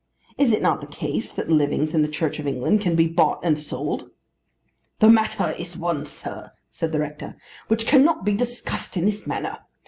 [0.35, 3.39] Is it not the case that livings in the Church of England can be bought
[3.43, 4.09] and sold?"
[4.97, 7.35] "The matter is one, sir," said the rector,
[7.67, 9.59] "which cannot be discussed in this manner.